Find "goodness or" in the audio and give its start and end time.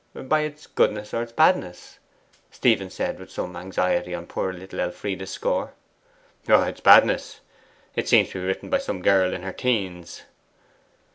0.65-1.21